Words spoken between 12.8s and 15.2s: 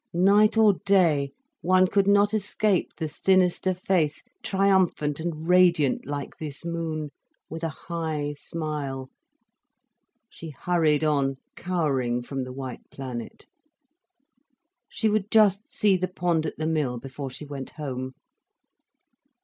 planet. She